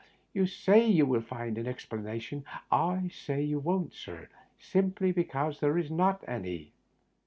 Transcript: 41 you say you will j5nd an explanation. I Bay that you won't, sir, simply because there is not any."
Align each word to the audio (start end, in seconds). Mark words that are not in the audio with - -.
41 0.29 0.29
you 0.33 0.45
say 0.47 0.87
you 0.87 1.05
will 1.05 1.21
j5nd 1.21 1.57
an 1.59 1.67
explanation. 1.67 2.43
I 2.71 2.95
Bay 3.27 3.35
that 3.35 3.41
you 3.43 3.59
won't, 3.59 3.93
sir, 3.93 4.29
simply 4.57 5.11
because 5.11 5.59
there 5.59 5.77
is 5.77 5.91
not 5.91 6.23
any." 6.27 6.73